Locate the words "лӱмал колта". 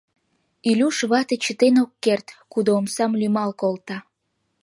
3.19-3.97